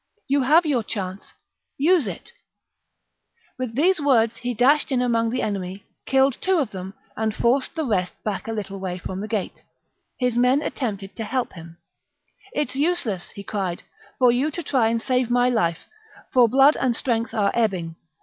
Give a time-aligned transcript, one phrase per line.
[0.27, 1.35] You have your chance:
[1.77, 2.31] use it!"
[3.59, 7.75] With these words he dashed in among the enemy, killed two of them, and forced
[7.75, 9.61] the VII OF VERCINGETORIX 245 rest back a little way from the gate.
[10.17, 10.75] His men 52 b.c.
[10.75, 11.77] attempted to help him."
[12.59, 13.83] It's useless," he cried,"
[14.17, 15.87] for you to try to save my life,
[16.33, 17.95] for blood and strength are ebbing.